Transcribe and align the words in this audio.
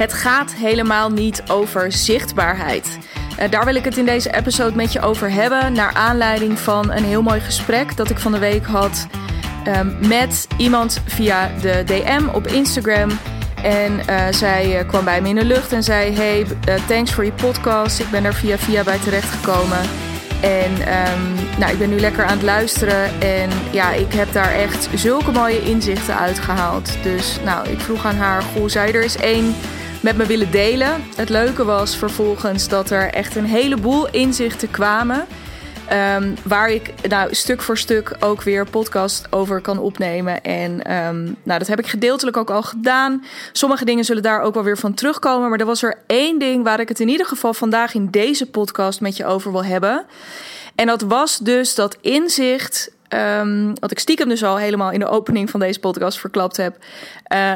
Het 0.00 0.12
gaat 0.12 0.54
helemaal 0.54 1.10
niet 1.10 1.42
over 1.48 1.92
zichtbaarheid. 1.92 2.98
Uh, 3.40 3.50
daar 3.50 3.64
wil 3.64 3.74
ik 3.74 3.84
het 3.84 3.96
in 3.96 4.04
deze 4.04 4.34
episode 4.34 4.76
met 4.76 4.92
je 4.92 5.00
over 5.00 5.30
hebben. 5.30 5.72
Naar 5.72 5.94
aanleiding 5.94 6.58
van 6.58 6.92
een 6.92 7.04
heel 7.04 7.22
mooi 7.22 7.40
gesprek 7.40 7.96
dat 7.96 8.10
ik 8.10 8.18
van 8.18 8.32
de 8.32 8.38
week 8.38 8.64
had 8.64 9.06
um, 9.68 10.08
met 10.08 10.46
iemand 10.56 11.02
via 11.06 11.50
de 11.60 11.82
DM 11.86 12.28
op 12.32 12.46
Instagram. 12.46 13.10
En 13.62 14.00
uh, 14.10 14.26
zij 14.30 14.80
uh, 14.80 14.88
kwam 14.88 15.04
bij 15.04 15.20
me 15.20 15.28
in 15.28 15.34
de 15.34 15.44
lucht 15.44 15.72
en 15.72 15.82
zei: 15.82 16.14
Hey, 16.14 16.46
thanks 16.86 17.12
voor 17.12 17.24
je 17.24 17.32
podcast. 17.32 18.00
Ik 18.00 18.10
ben 18.10 18.24
er 18.24 18.34
via 18.34 18.58
via 18.58 18.82
bij 18.82 18.98
terechtgekomen. 18.98 19.80
En 20.40 20.72
um, 20.72 21.34
nou, 21.58 21.72
ik 21.72 21.78
ben 21.78 21.90
nu 21.90 22.00
lekker 22.00 22.24
aan 22.24 22.36
het 22.36 22.42
luisteren. 22.42 23.20
En 23.20 23.50
ja, 23.70 23.92
ik 23.92 24.12
heb 24.12 24.32
daar 24.32 24.52
echt 24.52 24.88
zulke 24.94 25.30
mooie 25.30 25.62
inzichten 25.62 26.18
uitgehaald. 26.18 27.02
Dus 27.02 27.38
nou, 27.44 27.68
ik 27.68 27.80
vroeg 27.80 28.06
aan 28.06 28.16
haar: 28.16 28.42
Goh, 28.42 28.68
zou 28.68 28.86
je 28.86 28.92
er 28.92 29.02
eens 29.02 29.16
één 29.16 29.54
met 30.00 30.16
me 30.16 30.26
willen 30.26 30.50
delen? 30.50 31.02
Het 31.16 31.28
leuke 31.28 31.64
was 31.64 31.96
vervolgens 31.96 32.68
dat 32.68 32.90
er 32.90 33.12
echt 33.12 33.36
een 33.36 33.44
heleboel 33.44 34.10
inzichten 34.10 34.70
kwamen. 34.70 35.26
Um, 36.16 36.34
waar 36.44 36.70
ik 36.70 36.92
nou, 37.08 37.34
stuk 37.34 37.62
voor 37.62 37.78
stuk 37.78 38.16
ook 38.20 38.42
weer 38.42 38.70
podcast 38.70 39.26
over 39.30 39.60
kan 39.60 39.78
opnemen. 39.78 40.42
En 40.42 40.92
um, 40.92 41.36
nou, 41.42 41.58
dat 41.58 41.66
heb 41.66 41.78
ik 41.78 41.86
gedeeltelijk 41.86 42.36
ook 42.36 42.50
al 42.50 42.62
gedaan. 42.62 43.24
Sommige 43.52 43.84
dingen 43.84 44.04
zullen 44.04 44.22
daar 44.22 44.40
ook 44.40 44.54
wel 44.54 44.62
weer 44.62 44.78
van 44.78 44.94
terugkomen. 44.94 45.48
Maar 45.50 45.58
er 45.58 45.66
was 45.66 45.82
er 45.82 45.98
één 46.06 46.38
ding 46.38 46.64
waar 46.64 46.80
ik 46.80 46.88
het 46.88 47.00
in 47.00 47.08
ieder 47.08 47.26
geval 47.26 47.54
vandaag 47.54 47.94
in 47.94 48.10
deze 48.10 48.50
podcast 48.50 49.00
met 49.00 49.16
je 49.16 49.26
over 49.26 49.52
wil 49.52 49.64
hebben. 49.64 50.06
En 50.74 50.86
dat 50.86 51.02
was 51.02 51.38
dus 51.38 51.74
dat 51.74 51.96
inzicht. 52.00 52.92
Um, 53.40 53.72
wat 53.80 53.90
ik 53.90 53.98
stiekem 53.98 54.28
dus 54.28 54.44
al 54.44 54.56
helemaal 54.56 54.90
in 54.90 54.98
de 54.98 55.08
opening 55.08 55.50
van 55.50 55.60
deze 55.60 55.80
podcast 55.80 56.18
verklapt 56.18 56.56
heb. 56.56 56.76
Uh, 57.32 57.52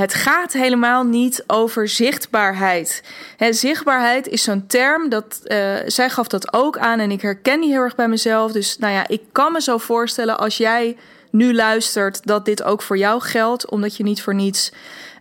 het 0.00 0.14
gaat 0.14 0.52
helemaal 0.52 1.04
niet 1.04 1.44
over 1.46 1.88
zichtbaarheid. 1.88 3.02
He, 3.36 3.52
zichtbaarheid 3.52 4.28
is 4.28 4.42
zo'n 4.42 4.66
term 4.66 5.08
dat 5.08 5.40
uh, 5.44 5.74
zij 5.86 6.10
gaf 6.10 6.28
dat 6.28 6.52
ook 6.52 6.78
aan 6.78 6.98
en 6.98 7.10
ik 7.10 7.22
herken 7.22 7.60
die 7.60 7.70
heel 7.70 7.80
erg 7.80 7.94
bij 7.94 8.08
mezelf. 8.08 8.52
Dus 8.52 8.78
nou 8.78 8.92
ja, 8.92 9.08
ik 9.08 9.20
kan 9.32 9.52
me 9.52 9.60
zo 9.60 9.78
voorstellen 9.78 10.38
als 10.38 10.56
jij 10.56 10.96
nu 11.30 11.54
luistert 11.54 12.26
dat 12.26 12.44
dit 12.44 12.62
ook 12.62 12.82
voor 12.82 12.98
jou 12.98 13.20
geldt, 13.20 13.70
omdat 13.70 13.96
je 13.96 14.02
niet 14.02 14.22
voor 14.22 14.34
niets 14.34 14.72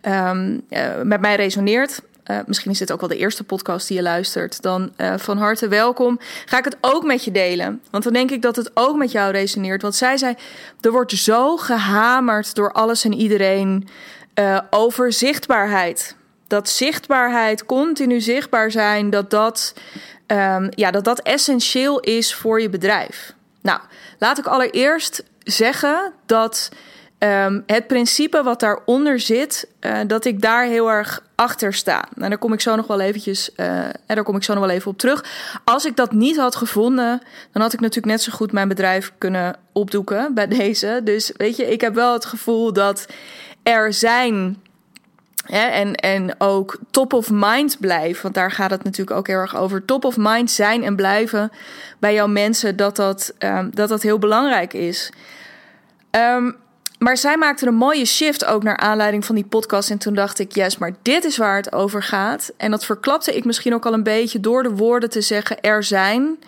um, 0.01 0.61
uh, 0.69 1.01
met 1.03 1.21
mij 1.21 1.35
resoneert. 1.35 2.01
Uh, 2.31 2.37
misschien 2.45 2.71
is 2.71 2.77
dit 2.77 2.91
ook 2.91 2.99
wel 2.99 3.09
de 3.09 3.17
eerste 3.17 3.43
podcast 3.43 3.87
die 3.87 3.97
je 3.97 4.03
luistert. 4.03 4.61
Dan 4.61 4.91
van 5.17 5.37
harte 5.37 5.67
welkom. 5.67 6.19
Ga 6.45 6.57
ik 6.57 6.65
het 6.65 6.77
ook 6.81 7.03
met 7.03 7.23
je 7.23 7.31
delen. 7.31 7.81
Want 7.91 8.03
dan 8.03 8.13
denk 8.13 8.31
ik 8.31 8.41
dat 8.41 8.55
het 8.55 8.71
ook 8.73 8.97
met 8.97 9.11
jou 9.11 9.31
resoneert. 9.31 9.81
Want 9.81 9.95
zij 9.95 10.17
zei: 10.17 10.35
er 10.81 10.91
wordt 10.91 11.11
zo 11.11 11.57
gehamerd 11.57 12.55
door 12.55 12.71
alles 12.71 13.05
en 13.05 13.13
iedereen. 13.13 13.87
Uh, 14.39 14.59
over 14.69 15.13
zichtbaarheid. 15.13 16.15
Dat 16.47 16.69
zichtbaarheid, 16.69 17.65
continu 17.65 18.21
zichtbaar 18.21 18.71
zijn, 18.71 19.09
dat 19.09 19.29
dat, 19.29 19.73
um, 20.27 20.69
ja, 20.69 20.91
dat 20.91 21.03
dat 21.03 21.19
essentieel 21.19 21.99
is 21.99 22.35
voor 22.35 22.61
je 22.61 22.69
bedrijf. 22.69 23.33
Nou, 23.61 23.79
laat 24.19 24.37
ik 24.37 24.45
allereerst 24.45 25.23
zeggen 25.43 26.13
dat 26.25 26.69
um, 27.19 27.63
het 27.65 27.87
principe 27.87 28.43
wat 28.43 28.59
daaronder 28.59 29.19
zit, 29.19 29.67
uh, 29.81 29.99
dat 30.07 30.25
ik 30.25 30.41
daar 30.41 30.65
heel 30.65 30.91
erg 30.91 31.23
achter 31.35 31.73
sta. 31.73 32.05
Nou, 32.15 32.29
daar 32.29 32.37
kom 32.37 32.53
ik 32.53 32.61
zo 32.61 32.75
nog 32.75 32.87
wel 32.87 32.99
eventjes, 32.99 33.49
uh, 33.55 33.67
en 33.85 33.93
daar 34.05 34.23
kom 34.23 34.35
ik 34.35 34.43
zo 34.43 34.53
nog 34.53 34.65
wel 34.65 34.75
even 34.75 34.91
op 34.91 34.97
terug. 34.97 35.25
Als 35.63 35.85
ik 35.85 35.95
dat 35.95 36.11
niet 36.11 36.37
had 36.37 36.55
gevonden, 36.55 37.21
dan 37.51 37.61
had 37.61 37.73
ik 37.73 37.79
natuurlijk 37.79 38.13
net 38.13 38.21
zo 38.21 38.31
goed 38.31 38.51
mijn 38.51 38.67
bedrijf 38.67 39.11
kunnen 39.17 39.55
opdoeken 39.71 40.33
bij 40.33 40.47
deze. 40.47 41.01
Dus 41.03 41.31
weet 41.37 41.55
je, 41.57 41.71
ik 41.71 41.81
heb 41.81 41.93
wel 41.93 42.13
het 42.13 42.25
gevoel 42.25 42.73
dat 42.73 43.05
er 43.63 43.93
zijn. 43.93 44.61
Hè, 45.45 45.65
en, 45.67 45.95
en 45.95 46.35
ook 46.37 46.77
top 46.91 47.13
of 47.13 47.29
mind 47.31 47.79
blijven. 47.79 48.21
Want 48.21 48.35
daar 48.35 48.51
gaat 48.51 48.71
het 48.71 48.83
natuurlijk 48.83 49.17
ook 49.17 49.27
heel 49.27 49.37
erg 49.37 49.55
over. 49.55 49.85
Top 49.85 50.05
of 50.05 50.17
mind 50.17 50.51
zijn 50.51 50.83
en 50.83 50.95
blijven 50.95 51.51
bij 51.99 52.13
jouw 52.13 52.27
mensen. 52.27 52.75
Dat 52.75 52.95
dat, 52.95 53.33
um, 53.39 53.69
dat, 53.73 53.89
dat 53.89 54.01
heel 54.01 54.19
belangrijk 54.19 54.73
is. 54.73 55.11
Um, 56.11 56.55
maar 57.03 57.17
zij 57.17 57.37
maakte 57.37 57.67
een 57.67 57.75
mooie 57.75 58.05
shift 58.05 58.45
ook 58.45 58.63
naar 58.63 58.77
aanleiding 58.77 59.25
van 59.25 59.35
die 59.35 59.45
podcast. 59.45 59.89
En 59.89 59.97
toen 59.97 60.13
dacht 60.13 60.39
ik, 60.39 60.51
yes, 60.51 60.77
maar 60.77 60.95
dit 61.01 61.23
is 61.23 61.37
waar 61.37 61.55
het 61.55 61.73
over 61.73 62.03
gaat. 62.03 62.53
En 62.57 62.71
dat 62.71 62.85
verklapte 62.85 63.35
ik 63.35 63.45
misschien 63.45 63.73
ook 63.73 63.85
al 63.85 63.93
een 63.93 64.03
beetje 64.03 64.39
door 64.39 64.63
de 64.63 64.75
woorden 64.75 65.09
te 65.09 65.21
zeggen 65.21 65.61
er 65.61 65.83
zijn. 65.83 66.39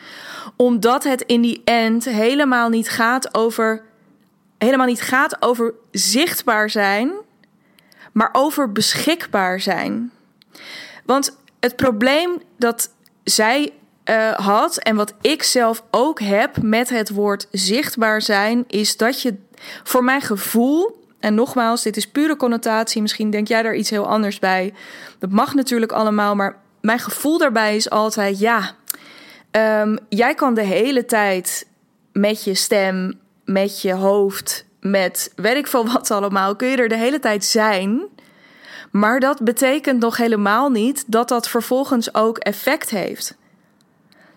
Omdat 0.56 1.04
het 1.04 1.22
in 1.22 1.42
die 1.42 1.62
end 1.66 2.06
helemaal 2.06 2.70
niet 2.70 2.90
gaat 2.90 3.36
over 3.36 3.82
helemaal 4.58 4.88
niet 4.88 5.02
gaat 5.02 5.42
over 5.42 5.74
zichtbaar 5.92 6.70
zijn, 6.70 7.12
maar 8.12 8.30
over 8.32 8.72
beschikbaar 8.72 9.60
zijn. 9.60 10.12
Want 11.06 11.38
het 11.60 11.76
probleem 11.76 12.42
dat 12.58 12.90
zij 13.24 13.74
uh, 14.10 14.32
had 14.32 14.78
en 14.78 14.96
wat 14.96 15.14
ik 15.22 15.44
zelf 15.44 15.84
ook 15.92 16.20
heb 16.20 16.62
met 16.62 16.90
het 16.90 17.10
woord 17.10 17.48
zichtbaar 17.52 18.22
zijn, 18.22 18.64
is 18.68 18.98
dat 18.98 19.22
je 19.22 19.36
voor 19.84 20.04
mijn 20.04 20.22
gevoel. 20.22 21.04
En 21.20 21.34
nogmaals, 21.34 21.84
dit 21.84 21.98
is 21.98 22.08
pure 22.08 22.36
connotatie. 22.36 23.02
Misschien 23.02 23.30
denk 23.30 23.48
jij 23.48 23.64
daar 23.64 23.76
iets 23.76 23.90
heel 23.90 24.08
anders 24.08 24.40
bij. 24.40 24.74
Dat 25.20 25.32
mag 25.32 25.54
natuurlijk 25.54 25.92
allemaal, 25.92 26.36
maar 26.36 26.58
mijn 26.82 27.00
gevoel 27.00 27.38
daarbij 27.38 27.76
is 27.76 27.90
altijd: 27.90 28.40
ja, 28.40 28.76
um, 29.52 29.98
jij 30.10 30.34
kan 30.34 30.54
de 30.54 30.64
hele 30.64 31.06
tijd 31.06 31.68
met 32.12 32.44
je 32.44 32.54
stem 32.54 33.20
met 33.46 33.82
je 33.82 33.94
hoofd, 33.94 34.66
met 34.80 35.32
weet 35.36 35.56
ik 35.56 35.68
wat 35.68 36.12
allemaal, 36.12 36.56
kun 36.56 36.68
je 36.68 36.78
er 36.78 36.90
de 36.90 36.98
hele 36.98 37.20
tijd 37.20 37.46
zijn. 37.46 38.02
Maar 38.92 39.20
dat 39.20 39.44
betekent 39.44 40.00
nog 40.00 40.18
helemaal 40.18 40.70
niet 40.70 41.04
dat 41.08 41.28
dat 41.28 41.50
vervolgens 41.50 42.14
ook 42.14 42.38
effect 42.38 42.90
heeft. 42.90 43.38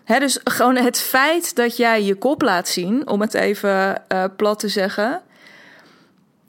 He, 0.03 0.19
dus 0.19 0.39
gewoon 0.43 0.75
het 0.75 0.99
feit 0.99 1.55
dat 1.55 1.77
jij 1.77 2.03
je 2.03 2.15
kop 2.15 2.41
laat 2.41 2.67
zien, 2.67 3.07
om 3.07 3.21
het 3.21 3.33
even 3.33 4.01
uh, 4.13 4.23
plat 4.35 4.59
te 4.59 4.67
zeggen. 4.67 5.21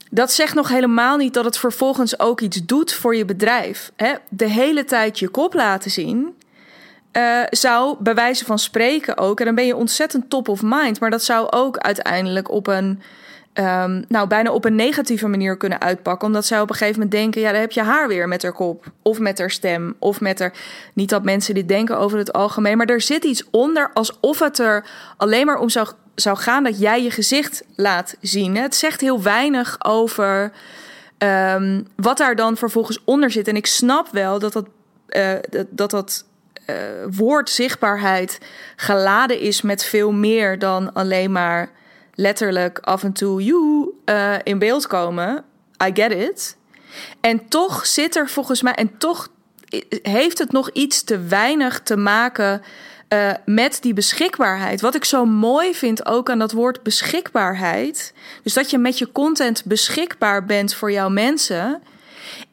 Dat 0.09 0.31
zegt 0.31 0.53
nog 0.53 0.67
helemaal 0.67 1.17
niet 1.17 1.33
dat 1.33 1.45
het 1.45 1.57
vervolgens 1.57 2.19
ook 2.19 2.41
iets 2.41 2.65
doet 2.65 2.93
voor 2.93 3.15
je 3.15 3.25
bedrijf. 3.25 3.91
De 4.29 4.47
hele 4.47 4.85
tijd 4.85 5.19
je 5.19 5.29
kop 5.29 5.53
laten 5.53 5.91
zien 5.91 6.35
uh, 7.17 7.41
zou 7.49 7.95
bij 7.99 8.13
wijze 8.13 8.45
van 8.45 8.59
spreken 8.59 9.17
ook, 9.17 9.39
en 9.39 9.45
dan 9.45 9.55
ben 9.55 9.65
je 9.65 9.75
ontzettend 9.75 10.29
top 10.29 10.47
of 10.47 10.61
mind, 10.63 10.99
maar 10.99 11.09
dat 11.09 11.23
zou 11.23 11.47
ook 11.49 11.77
uiteindelijk 11.77 12.51
op 12.51 12.67
een, 12.67 13.01
um, 13.53 14.05
nou 14.07 14.27
bijna 14.27 14.51
op 14.51 14.65
een 14.65 14.75
negatieve 14.75 15.27
manier 15.27 15.57
kunnen 15.57 15.81
uitpakken, 15.81 16.27
omdat 16.27 16.45
zij 16.45 16.61
op 16.61 16.69
een 16.69 16.75
gegeven 16.75 17.01
moment 17.01 17.19
denken, 17.19 17.41
ja, 17.41 17.51
dan 17.51 17.61
heb 17.61 17.71
je 17.71 17.81
haar 17.81 18.07
weer 18.07 18.27
met 18.27 18.43
haar 18.43 18.53
kop, 18.53 18.85
of 19.01 19.19
met 19.19 19.37
haar 19.39 19.51
stem, 19.51 19.95
of 19.99 20.21
met 20.21 20.39
haar, 20.39 20.53
niet 20.93 21.09
dat 21.09 21.23
mensen 21.23 21.53
dit 21.53 21.67
denken 21.67 21.97
over 21.97 22.17
het 22.17 22.33
algemeen, 22.33 22.77
maar 22.77 22.87
er 22.87 23.01
zit 23.01 23.23
iets 23.23 23.43
onder 23.51 23.89
alsof 23.93 24.39
het 24.39 24.59
er 24.59 24.85
alleen 25.17 25.45
maar 25.45 25.57
om 25.57 25.69
zou, 25.69 25.87
zou 26.15 26.37
gaan 26.37 26.63
dat 26.63 26.79
jij 26.79 27.03
je 27.03 27.11
gezicht 27.11 27.63
laat 27.75 28.15
zien. 28.21 28.57
Het 28.57 28.75
zegt 28.75 29.01
heel 29.01 29.21
weinig 29.21 29.85
over 29.85 30.51
um, 31.17 31.87
wat 31.95 32.17
daar 32.17 32.35
dan 32.35 32.57
vervolgens 32.57 33.01
onder 33.05 33.31
zit. 33.31 33.47
En 33.47 33.55
ik 33.55 33.65
snap 33.65 34.07
wel 34.11 34.39
dat 34.39 34.53
dat, 34.53 34.65
uh, 35.09 35.31
dat, 35.69 35.89
dat 35.89 36.25
woord 37.11 37.49
zichtbaarheid 37.49 38.37
geladen 38.75 39.39
is 39.39 39.61
met 39.61 39.83
veel 39.83 40.11
meer 40.11 40.59
dan 40.59 40.93
alleen 40.93 41.31
maar 41.31 41.71
letterlijk 42.13 42.79
af 42.79 43.03
en 43.03 43.13
toe 43.13 43.43
you 43.43 43.89
uh, 44.05 44.35
in 44.43 44.59
beeld 44.59 44.87
komen. 44.87 45.43
I 45.85 45.91
get 45.93 46.11
it. 46.11 46.57
En 47.21 47.47
toch 47.47 47.85
zit 47.85 48.15
er 48.15 48.29
volgens 48.29 48.61
mij, 48.61 48.73
en 48.73 48.97
toch 48.97 49.27
heeft 50.01 50.37
het 50.37 50.51
nog 50.51 50.69
iets 50.69 51.03
te 51.03 51.19
weinig 51.19 51.81
te 51.81 51.97
maken 51.97 52.61
uh, 53.13 53.31
met 53.45 53.77
die 53.81 53.93
beschikbaarheid. 53.93 54.81
Wat 54.81 54.95
ik 54.95 55.05
zo 55.05 55.25
mooi 55.25 55.75
vind 55.75 56.05
ook 56.05 56.29
aan 56.29 56.39
dat 56.39 56.51
woord 56.51 56.83
beschikbaarheid, 56.83 58.13
dus 58.43 58.53
dat 58.53 58.69
je 58.69 58.77
met 58.77 58.97
je 58.97 59.11
content 59.11 59.65
beschikbaar 59.65 60.45
bent 60.45 60.73
voor 60.73 60.91
jouw 60.91 61.09
mensen, 61.09 61.81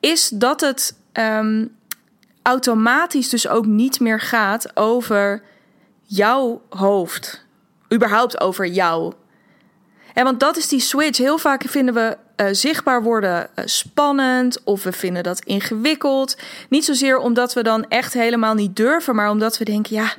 is 0.00 0.29
dat 0.29 0.61
het 0.61 0.94
um, 1.12 1.76
automatisch 2.49 3.29
dus 3.29 3.49
ook 3.49 3.67
niet 3.67 4.00
meer 4.00 4.21
gaat 4.21 4.77
over 4.77 5.43
jouw 6.03 6.62
hoofd. 6.69 7.47
Überhaupt 7.93 8.41
over 8.41 8.67
jou. 8.67 9.12
En 10.15 10.25
want 10.25 10.41
dat 10.41 10.56
is 10.56 10.69
die 10.69 10.81
switch. 10.81 11.19
Heel 11.19 11.39
vaak 11.39 11.65
vinden 11.67 11.95
we 11.95 12.17
uh, 12.37 12.47
zichtbaar 12.50 13.03
worden 13.03 13.49
uh, 13.55 13.65
spannend 13.65 14.65
of 14.65 14.83
we 14.83 14.93
vinden 14.93 15.23
dat 15.23 15.45
ingewikkeld. 15.45 16.37
Niet 16.69 16.85
zozeer 16.85 17.19
omdat 17.19 17.53
we 17.55 17.62
dan 17.62 17.89
echt 17.89 18.12
helemaal 18.12 18.55
niet 18.55 18.77
durven, 18.77 19.15
maar 19.15 19.31
omdat 19.31 19.59
we 19.59 19.65
denken: 19.65 19.97
ja, 19.97 20.12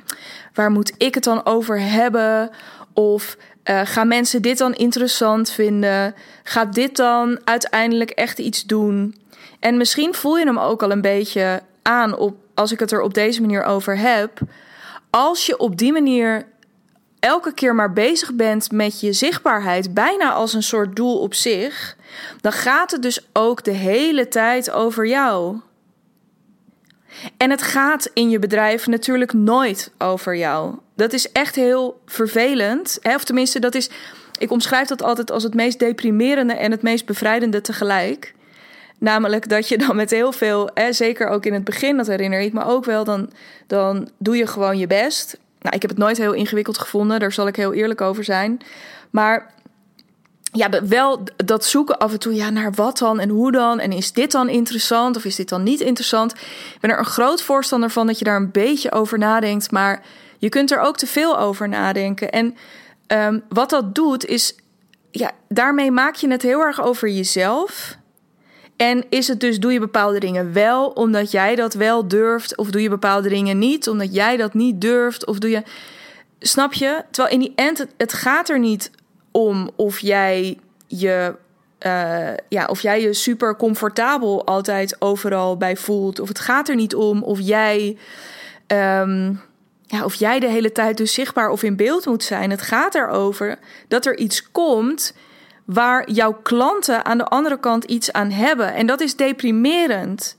waar 0.54 0.70
moet 0.70 0.92
ik 0.96 1.14
het 1.14 1.24
dan 1.24 1.46
over 1.46 1.80
hebben? 1.80 2.50
Of 2.92 3.36
uh, 3.64 3.80
gaan 3.84 4.08
mensen 4.08 4.42
dit 4.42 4.58
dan 4.58 4.74
interessant 4.74 5.50
vinden? 5.50 6.14
Gaat 6.42 6.74
dit 6.74 6.96
dan 6.96 7.40
uiteindelijk 7.44 8.10
echt 8.10 8.38
iets 8.38 8.64
doen? 8.64 9.14
En 9.60 9.76
misschien 9.76 10.14
voel 10.14 10.38
je 10.38 10.44
hem 10.44 10.58
ook 10.58 10.82
al 10.82 10.90
een 10.90 11.00
beetje 11.00 11.62
aan 11.82 12.16
op, 12.16 12.36
als 12.54 12.72
ik 12.72 12.80
het 12.80 12.92
er 12.92 13.00
op 13.00 13.14
deze 13.14 13.40
manier 13.40 13.62
over 13.62 13.98
heb. 13.98 14.40
Als 15.10 15.46
je 15.46 15.58
op 15.58 15.76
die 15.76 15.92
manier 15.92 16.46
elke 17.18 17.54
keer 17.54 17.74
maar 17.74 17.92
bezig 17.92 18.34
bent 18.34 18.72
met 18.72 19.00
je 19.00 19.12
zichtbaarheid, 19.12 19.94
bijna 19.94 20.32
als 20.32 20.52
een 20.54 20.62
soort 20.62 20.96
doel 20.96 21.18
op 21.18 21.34
zich, 21.34 21.96
dan 22.40 22.52
gaat 22.52 22.90
het 22.90 23.02
dus 23.02 23.28
ook 23.32 23.64
de 23.64 23.70
hele 23.70 24.28
tijd 24.28 24.70
over 24.70 25.06
jou. 25.06 25.60
En 27.36 27.50
het 27.50 27.62
gaat 27.62 28.10
in 28.14 28.30
je 28.30 28.38
bedrijf 28.38 28.86
natuurlijk 28.86 29.32
nooit 29.32 29.92
over 29.98 30.36
jou. 30.36 30.74
Dat 30.94 31.12
is 31.12 31.32
echt 31.32 31.54
heel 31.54 32.00
vervelend. 32.06 32.98
Hè? 33.00 33.14
Of 33.14 33.24
tenminste, 33.24 33.58
dat 33.58 33.74
is. 33.74 33.90
Ik 34.38 34.50
omschrijf 34.50 34.88
dat 34.88 35.02
altijd 35.02 35.30
als 35.30 35.42
het 35.42 35.54
meest 35.54 35.78
deprimerende 35.78 36.52
en 36.52 36.70
het 36.70 36.82
meest 36.82 37.06
bevrijdende 37.06 37.60
tegelijk. 37.60 38.34
Namelijk 39.00 39.48
dat 39.48 39.68
je 39.68 39.78
dan 39.78 39.96
met 39.96 40.10
heel 40.10 40.32
veel, 40.32 40.70
hè, 40.74 40.92
zeker 40.92 41.28
ook 41.28 41.46
in 41.46 41.52
het 41.52 41.64
begin, 41.64 41.96
dat 41.96 42.06
herinner 42.06 42.40
ik 42.40 42.52
me 42.52 42.64
ook 42.64 42.84
wel, 42.84 43.04
dan, 43.04 43.30
dan 43.66 44.08
doe 44.18 44.36
je 44.36 44.46
gewoon 44.46 44.78
je 44.78 44.86
best. 44.86 45.38
Nou, 45.60 45.74
ik 45.74 45.82
heb 45.82 45.90
het 45.90 45.98
nooit 45.98 46.16
heel 46.16 46.32
ingewikkeld 46.32 46.78
gevonden, 46.78 47.20
daar 47.20 47.32
zal 47.32 47.46
ik 47.46 47.56
heel 47.56 47.72
eerlijk 47.72 48.00
over 48.00 48.24
zijn. 48.24 48.60
Maar 49.10 49.54
ja, 50.52 50.68
wel 50.84 51.22
dat 51.36 51.64
zoeken 51.64 51.98
af 51.98 52.12
en 52.12 52.18
toe, 52.18 52.34
ja, 52.34 52.50
naar 52.50 52.72
wat 52.72 52.98
dan 52.98 53.20
en 53.20 53.28
hoe 53.28 53.52
dan? 53.52 53.80
En 53.80 53.92
is 53.92 54.12
dit 54.12 54.32
dan 54.32 54.48
interessant 54.48 55.16
of 55.16 55.24
is 55.24 55.36
dit 55.36 55.48
dan 55.48 55.62
niet 55.62 55.80
interessant? 55.80 56.32
Ik 56.74 56.78
ben 56.80 56.90
er 56.90 56.98
een 56.98 57.04
groot 57.04 57.42
voorstander 57.42 57.90
van 57.90 58.06
dat 58.06 58.18
je 58.18 58.24
daar 58.24 58.36
een 58.36 58.50
beetje 58.50 58.92
over 58.92 59.18
nadenkt, 59.18 59.70
maar 59.70 60.02
je 60.38 60.48
kunt 60.48 60.70
er 60.70 60.80
ook 60.80 60.96
te 60.96 61.06
veel 61.06 61.38
over 61.38 61.68
nadenken. 61.68 62.30
En 62.30 62.56
um, 63.06 63.42
wat 63.48 63.70
dat 63.70 63.94
doet, 63.94 64.24
is, 64.24 64.54
ja, 65.10 65.30
daarmee 65.48 65.90
maak 65.90 66.14
je 66.14 66.30
het 66.30 66.42
heel 66.42 66.60
erg 66.60 66.82
over 66.82 67.08
jezelf. 67.08 67.98
En 68.80 69.04
is 69.08 69.28
het 69.28 69.40
dus, 69.40 69.60
doe 69.60 69.72
je 69.72 69.78
bepaalde 69.78 70.20
dingen 70.20 70.52
wel 70.52 70.86
omdat 70.86 71.30
jij 71.30 71.54
dat 71.54 71.74
wel 71.74 72.08
durft, 72.08 72.56
of 72.56 72.70
doe 72.70 72.82
je 72.82 72.88
bepaalde 72.88 73.28
dingen 73.28 73.58
niet 73.58 73.88
omdat 73.88 74.14
jij 74.14 74.36
dat 74.36 74.54
niet 74.54 74.80
durft, 74.80 75.26
of 75.26 75.38
doe 75.38 75.50
je. 75.50 75.62
Snap 76.38 76.72
je? 76.72 77.04
Terwijl 77.10 77.34
in 77.34 77.40
die 77.40 77.52
end, 77.54 77.86
het, 77.96 78.12
gaat 78.12 78.48
er 78.48 78.58
niet 78.58 78.90
om 79.30 79.70
of 79.76 79.98
jij 79.98 80.58
je. 80.86 81.34
Uh, 81.86 82.28
ja, 82.48 82.66
of 82.66 82.80
jij 82.80 83.02
je 83.02 83.12
super 83.12 83.56
comfortabel 83.56 84.46
altijd 84.46 84.96
overal 84.98 85.56
bij 85.56 85.76
voelt. 85.76 86.20
Of 86.20 86.28
het 86.28 86.38
gaat 86.38 86.68
er 86.68 86.74
niet 86.74 86.94
om 86.94 87.22
of 87.22 87.40
jij. 87.40 87.96
Um, 88.66 89.40
ja, 89.86 90.04
of 90.04 90.14
jij 90.14 90.40
de 90.40 90.48
hele 90.48 90.72
tijd 90.72 90.96
dus 90.96 91.14
zichtbaar 91.14 91.50
of 91.50 91.62
in 91.62 91.76
beeld 91.76 92.06
moet 92.06 92.24
zijn. 92.24 92.50
Het 92.50 92.62
gaat 92.62 92.94
erover 92.94 93.58
dat 93.88 94.06
er 94.06 94.18
iets 94.18 94.50
komt 94.50 95.14
waar 95.64 96.10
jouw 96.10 96.32
klanten 96.42 97.04
aan 97.04 97.18
de 97.18 97.24
andere 97.24 97.60
kant 97.60 97.84
iets 97.84 98.12
aan 98.12 98.30
hebben. 98.30 98.74
En 98.74 98.86
dat 98.86 99.00
is 99.00 99.16
deprimerend, 99.16 100.36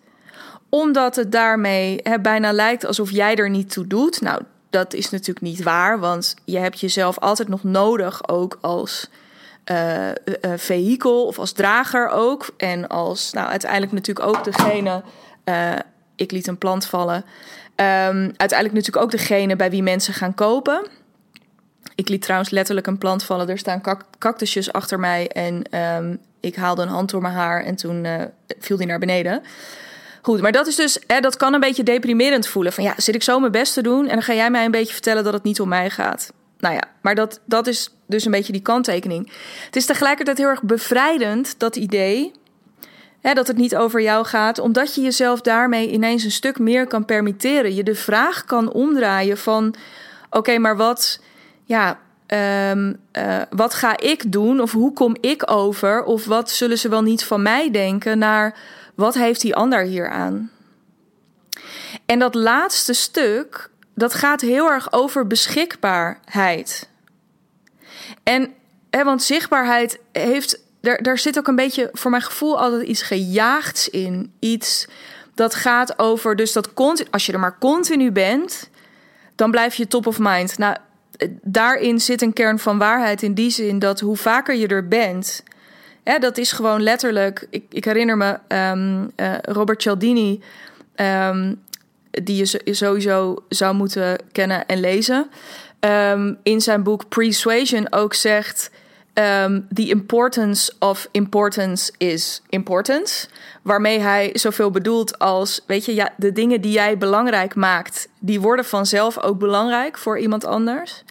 omdat 0.69 1.15
het 1.15 1.31
daarmee 1.31 2.01
bijna 2.21 2.51
lijkt 2.51 2.85
alsof 2.85 3.11
jij 3.11 3.35
er 3.35 3.49
niet 3.49 3.71
toe 3.71 3.87
doet. 3.87 4.21
Nou, 4.21 4.41
dat 4.69 4.93
is 4.93 5.09
natuurlijk 5.09 5.45
niet 5.45 5.63
waar, 5.63 5.99
want 5.99 6.35
je 6.45 6.57
hebt 6.57 6.79
jezelf 6.79 7.19
altijd 7.19 7.47
nog 7.47 7.63
nodig, 7.63 8.29
ook 8.29 8.57
als 8.61 9.09
uh, 9.71 10.09
vehikel 10.55 11.25
of 11.25 11.39
als 11.39 11.51
drager 11.51 12.09
ook. 12.09 12.49
En 12.57 12.87
als, 12.87 13.33
nou, 13.33 13.47
uiteindelijk 13.47 13.91
natuurlijk 13.91 14.27
ook 14.27 14.43
degene. 14.43 15.03
Ik 16.15 16.31
liet 16.31 16.47
een 16.47 16.57
plant 16.57 16.85
vallen. 16.85 17.15
Um, 17.15 18.31
uiteindelijk 18.37 18.73
natuurlijk 18.73 19.05
ook 19.05 19.11
degene 19.11 19.55
bij 19.55 19.69
wie 19.69 19.83
mensen 19.83 20.13
gaan 20.13 20.33
kopen. 20.33 20.87
Ik 21.95 22.09
liet 22.09 22.21
trouwens 22.21 22.49
letterlijk 22.49 22.87
een 22.87 22.97
plant 22.97 23.23
vallen. 23.23 23.49
Er 23.49 23.57
staan 23.57 23.81
cactusjes 24.17 24.73
achter 24.73 24.99
mij. 24.99 25.27
En 25.27 25.79
um, 25.97 26.19
ik 26.39 26.55
haalde 26.55 26.81
een 26.81 26.87
hand 26.87 27.09
door 27.09 27.21
mijn 27.21 27.33
haar 27.33 27.63
en 27.63 27.75
toen 27.75 28.05
uh, 28.05 28.21
viel 28.59 28.77
die 28.77 28.87
naar 28.87 28.99
beneden. 28.99 29.41
Goed, 30.21 30.41
maar 30.41 30.51
dat 30.51 30.67
is 30.67 30.75
dus, 30.75 30.99
dat 31.19 31.37
kan 31.37 31.53
een 31.53 31.59
beetje 31.59 31.83
deprimerend 31.83 32.47
voelen. 32.47 32.73
Van 32.73 32.83
ja, 32.83 32.93
zit 32.97 33.15
ik 33.15 33.23
zo 33.23 33.39
mijn 33.39 33.51
best 33.51 33.73
te 33.73 33.81
doen 33.81 34.07
en 34.07 34.13
dan 34.13 34.23
ga 34.23 34.33
jij 34.33 34.51
mij 34.51 34.65
een 34.65 34.71
beetje 34.71 34.93
vertellen 34.93 35.23
dat 35.23 35.33
het 35.33 35.43
niet 35.43 35.61
om 35.61 35.67
mij 35.69 35.89
gaat. 35.89 36.33
Nou 36.57 36.75
ja, 36.75 36.83
maar 37.01 37.15
dat, 37.15 37.39
dat 37.45 37.67
is 37.67 37.93
dus 38.05 38.25
een 38.25 38.31
beetje 38.31 38.51
die 38.51 38.61
kanttekening. 38.61 39.31
Het 39.65 39.75
is 39.75 39.85
tegelijkertijd 39.85 40.37
heel 40.37 40.47
erg 40.47 40.63
bevrijdend, 40.63 41.59
dat 41.59 41.75
idee. 41.75 42.31
Hè, 43.21 43.33
dat 43.33 43.47
het 43.47 43.57
niet 43.57 43.75
over 43.75 44.01
jou 44.01 44.25
gaat, 44.25 44.59
omdat 44.59 44.95
je 44.95 45.01
jezelf 45.01 45.41
daarmee 45.41 45.91
ineens 45.91 46.23
een 46.23 46.31
stuk 46.31 46.59
meer 46.59 46.87
kan 46.87 47.05
permitteren. 47.05 47.75
Je 47.75 47.83
de 47.83 47.95
vraag 47.95 48.45
kan 48.45 48.71
omdraaien 48.71 49.37
van: 49.37 49.75
oké, 50.29 50.57
maar 50.57 50.77
wat 50.77 51.19
ja, 51.71 51.99
um, 52.71 52.99
uh, 53.17 53.41
wat 53.49 53.73
ga 53.73 53.97
ik 53.97 54.31
doen? 54.31 54.61
Of 54.61 54.71
hoe 54.71 54.93
kom 54.93 55.15
ik 55.21 55.51
over? 55.51 56.03
Of 56.03 56.25
wat 56.25 56.49
zullen 56.49 56.77
ze 56.77 56.89
wel 56.89 57.01
niet 57.01 57.23
van 57.23 57.41
mij 57.41 57.71
denken? 57.71 58.17
Naar 58.17 58.57
wat 58.95 59.13
heeft 59.13 59.41
die 59.41 59.55
ander 59.55 59.83
hier 59.83 60.09
aan? 60.09 60.51
En 62.05 62.19
dat 62.19 62.35
laatste 62.35 62.93
stuk, 62.93 63.69
dat 63.95 64.13
gaat 64.13 64.41
heel 64.41 64.69
erg 64.69 64.93
over 64.93 65.27
beschikbaarheid. 65.27 66.89
En, 68.23 68.53
want 68.89 69.23
zichtbaarheid 69.23 69.99
heeft, 70.11 70.59
daar, 70.81 71.01
daar 71.01 71.17
zit 71.17 71.37
ook 71.37 71.47
een 71.47 71.55
beetje 71.55 71.89
voor 71.93 72.11
mijn 72.11 72.23
gevoel 72.23 72.59
altijd 72.59 72.87
iets 72.87 73.01
gejaagds 73.01 73.89
in. 73.89 74.33
Iets 74.39 74.87
dat 75.35 75.55
gaat 75.55 75.99
over, 75.99 76.35
dus 76.35 76.51
dat 76.51 76.69
als 77.11 77.25
je 77.25 77.33
er 77.33 77.39
maar 77.39 77.57
continu 77.59 78.11
bent, 78.11 78.69
dan 79.35 79.51
blijf 79.51 79.75
je 79.75 79.87
top 79.87 80.07
of 80.07 80.19
mind. 80.19 80.57
Nou, 80.57 80.75
daarin 81.41 81.99
zit 81.99 82.21
een 82.21 82.33
kern 82.33 82.59
van 82.59 82.77
waarheid 82.77 83.21
in 83.21 83.33
die 83.33 83.49
zin 83.49 83.79
dat 83.79 83.99
hoe 83.99 84.17
vaker 84.17 84.55
je 84.55 84.67
er 84.67 84.87
bent, 84.87 85.43
hè, 86.03 86.19
dat 86.19 86.37
is 86.37 86.51
gewoon 86.51 86.81
letterlijk. 86.81 87.47
Ik, 87.49 87.63
ik 87.69 87.85
herinner 87.85 88.17
me 88.17 88.39
um, 88.47 89.11
uh, 89.15 89.33
Robert 89.41 89.81
Cialdini, 89.81 90.41
um, 90.95 91.61
die 92.11 92.35
je 92.35 92.73
sowieso 92.73 93.43
zou 93.49 93.75
moeten 93.75 94.17
kennen 94.31 94.65
en 94.65 94.79
lezen. 94.79 95.29
Um, 95.79 96.37
in 96.43 96.61
zijn 96.61 96.83
boek 96.83 97.09
Persuasion 97.09 97.93
ook 97.93 98.13
zegt. 98.13 98.71
Um, 99.13 99.67
the 99.73 99.89
importance 99.89 100.73
of 100.79 101.07
importance 101.11 101.91
is 101.97 102.41
importance. 102.49 103.27
Waarmee 103.61 103.99
hij 103.99 104.29
zoveel 104.33 104.71
bedoelt 104.71 105.19
als, 105.19 105.63
weet 105.67 105.85
je, 105.85 105.93
ja, 105.93 106.13
de 106.17 106.31
dingen 106.31 106.61
die 106.61 106.71
jij 106.71 106.97
belangrijk 106.97 107.55
maakt, 107.55 108.07
die 108.19 108.41
worden 108.41 108.65
vanzelf 108.65 109.19
ook 109.19 109.39
belangrijk 109.39 109.97
voor 109.97 110.19
iemand 110.19 110.45
anders. 110.45 111.03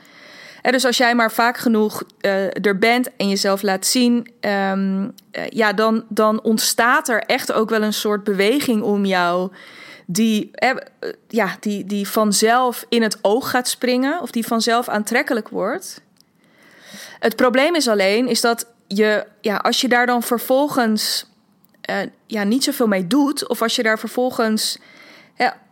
Dus 0.62 0.84
als 0.84 0.96
jij 0.96 1.14
maar 1.14 1.32
vaak 1.32 1.58
genoeg 1.58 2.02
uh, 2.20 2.64
er 2.66 2.78
bent 2.78 3.16
en 3.16 3.28
jezelf 3.28 3.62
laat 3.62 3.86
zien, 3.86 4.32
um, 4.40 5.02
uh, 5.02 5.48
ja, 5.48 5.72
dan, 5.72 6.04
dan 6.08 6.42
ontstaat 6.42 7.08
er 7.08 7.22
echt 7.22 7.52
ook 7.52 7.70
wel 7.70 7.82
een 7.82 7.92
soort 7.92 8.24
beweging 8.24 8.82
om 8.82 9.04
jou. 9.04 9.52
Die, 10.06 10.50
uh, 10.64 10.70
ja, 11.28 11.56
die, 11.60 11.84
die 11.84 12.08
vanzelf 12.08 12.86
in 12.88 13.02
het 13.02 13.18
oog 13.22 13.50
gaat 13.50 13.68
springen 13.68 14.20
of 14.20 14.30
die 14.30 14.46
vanzelf 14.46 14.88
aantrekkelijk 14.88 15.48
wordt. 15.48 16.00
Het 17.18 17.36
probleem 17.36 17.74
is 17.74 17.88
alleen 17.88 18.28
is 18.28 18.40
dat 18.40 18.66
je, 18.86 19.26
ja, 19.40 19.56
als 19.56 19.80
je 19.80 19.88
daar 19.88 20.06
dan 20.06 20.22
vervolgens 20.22 21.28
ja, 22.26 22.42
niet 22.42 22.64
zoveel 22.64 22.86
mee 22.86 23.06
doet, 23.06 23.48
of 23.48 23.62
als 23.62 23.76
je 23.76 23.82
daar 23.82 23.98
vervolgens 23.98 24.78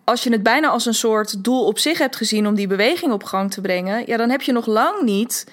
als 0.09 0.23
je 0.23 0.33
het 0.33 0.43
bijna 0.43 0.69
als 0.69 0.87
een 0.87 0.95
soort 0.95 1.45
doel 1.45 1.67
op 1.67 1.79
zich 1.79 1.99
hebt 1.99 2.17
gezien 2.17 2.47
om 2.47 2.55
die 2.55 2.67
beweging 2.67 3.13
op 3.13 3.25
gang 3.25 3.51
te 3.51 3.61
brengen, 3.61 4.03
ja, 4.07 4.17
dan 4.17 4.31
heb 4.31 4.43
je 4.43 4.53
nog 4.53 4.67
lang 4.67 5.03
niet 5.03 5.47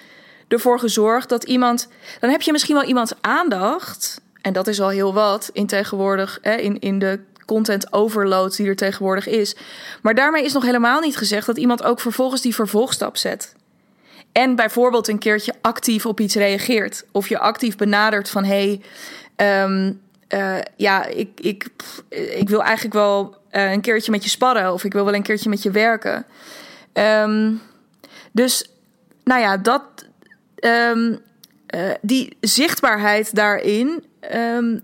ervoor 0.47 0.79
gezorgd 0.79 1.29
dat 1.29 1.43
iemand. 1.43 1.87
Dan 2.19 2.29
heb 2.29 2.41
je 2.41 2.51
misschien 2.51 2.75
wel 2.75 2.83
iemands 2.83 3.13
aandacht. 3.21 4.21
En 4.41 4.53
dat 4.53 4.67
is 4.67 4.81
al 4.81 4.89
heel 4.89 5.13
wat 5.13 5.49
in 5.53 5.67
tegenwoordig, 5.67 6.39
hè, 6.41 6.55
in, 6.55 6.79
in 6.79 6.99
de 6.99 7.19
content 7.45 7.93
overload 7.93 8.55
die 8.55 8.67
er 8.67 8.75
tegenwoordig 8.75 9.27
is. 9.27 9.55
Maar 10.01 10.15
daarmee 10.15 10.43
is 10.43 10.53
nog 10.53 10.63
helemaal 10.63 10.99
niet 10.99 11.17
gezegd 11.17 11.45
dat 11.45 11.57
iemand 11.57 11.83
ook 11.83 11.99
vervolgens 11.99 12.41
die 12.41 12.55
vervolgstap 12.55 13.17
zet. 13.17 13.55
En 14.31 14.55
bijvoorbeeld 14.55 15.07
een 15.07 15.19
keertje 15.19 15.53
actief 15.61 16.05
op 16.05 16.19
iets 16.19 16.35
reageert. 16.35 17.05
Of 17.11 17.27
je 17.27 17.39
actief 17.39 17.75
benadert 17.75 18.29
van 18.29 18.43
hé, 18.43 18.79
hey, 19.35 19.63
um, 19.63 20.01
uh, 20.29 20.57
ja, 20.75 21.05
ik, 21.05 21.29
ik, 21.39 21.67
ik 22.09 22.49
wil 22.49 22.63
eigenlijk 22.63 22.95
wel 22.95 23.35
uh, 23.55 23.71
een 23.71 23.81
keertje 23.81 24.11
met 24.11 24.23
je 24.23 24.29
sparren 24.29 24.73
of 24.73 24.83
ik 24.83 24.93
wil 24.93 25.05
wel 25.05 25.13
een 25.13 25.23
keertje 25.23 25.49
met 25.49 25.63
je 25.63 25.71
werken. 25.71 26.25
Um, 26.93 27.61
dus, 28.31 28.69
nou 29.23 29.41
ja, 29.41 29.57
dat, 29.57 29.83
um, 30.59 31.19
uh, 31.75 31.91
die 32.01 32.37
zichtbaarheid 32.39 33.35
daarin, 33.35 34.03
um, 34.35 34.83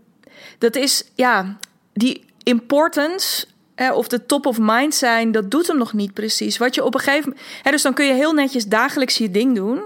dat 0.58 0.76
is, 0.76 1.04
ja, 1.16 1.58
die 1.94 2.26
importance 2.44 3.46
uh, 3.76 3.96
of 3.96 4.08
de 4.08 4.26
top 4.26 4.46
of 4.46 4.58
mind 4.60 4.96
zijn, 4.96 5.32
dat 5.32 5.52
doet 5.52 5.68
hem 5.68 5.78
nog 5.78 5.94
niet 5.94 6.14
precies. 6.14 6.58
Wat 6.58 6.76
je 6.76 6.84
op 6.84 6.94
een 6.94 7.00
gegeven 7.00 7.30
moment, 7.30 7.48
hè, 7.62 7.72
dus 7.72 7.82
dan 7.82 7.94
kun 7.94 8.06
je 8.06 8.14
heel 8.14 8.34
netjes 8.34 8.66
dagelijks 8.66 9.18
je 9.18 9.32
ding 9.32 9.56
doen, 9.56 9.82